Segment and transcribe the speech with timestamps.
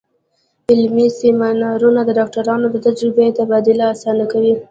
[0.71, 4.53] علمي سیمینارونه د ډاکټرانو د تجربې تبادله اسانه کوي.